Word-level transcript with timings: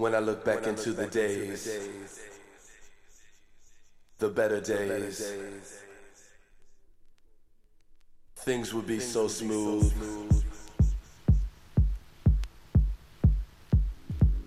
when 0.00 0.14
I 0.14 0.18
look 0.18 0.42
back 0.46 0.66
into 0.66 0.92
the 0.92 1.06
days, 1.06 1.68
the 4.18 4.28
better 4.30 4.58
days, 4.58 5.30
things 8.36 8.72
would 8.72 8.86
be 8.86 8.98
so 8.98 9.28
smooth. 9.28 9.92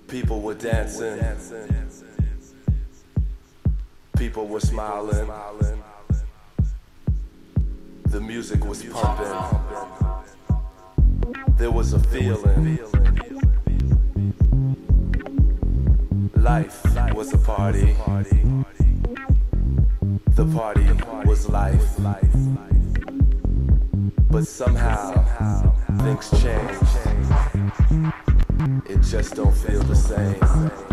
People 0.08 0.42
were 0.42 0.56
dancing, 0.56 1.22
people 4.18 4.48
were 4.48 4.60
smiling, 4.60 5.32
the 8.08 8.20
music 8.20 8.66
was 8.66 8.84
pumping, 8.86 9.38
there 11.58 11.72
was 11.72 11.94
a 11.94 12.00
feeling. 12.00 12.80
Life 16.44 16.84
was 17.14 17.32
a 17.34 17.38
party. 17.38 17.96
The 20.36 20.46
party 20.54 20.90
was 21.26 21.48
life. 21.48 21.82
But 24.30 24.46
somehow 24.46 25.72
things 26.00 26.30
change. 26.42 26.78
It 28.90 29.00
just 29.04 29.36
don't 29.36 29.56
feel 29.56 29.84
the 29.84 29.96
same. 29.96 30.93